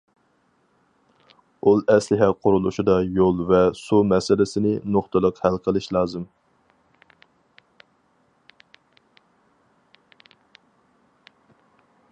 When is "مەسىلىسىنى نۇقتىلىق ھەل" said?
4.13-5.59